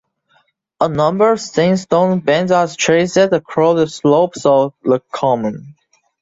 A 0.79 0.89
number 0.89 1.31
of 1.33 1.39
sandstone 1.39 2.21
bands 2.21 2.51
are 2.51 2.67
traced 2.67 3.17
across 3.17 3.75
the 3.77 3.85
slopes 3.87 4.47
of 4.47 4.73
the 4.81 4.99
common. 5.11 5.75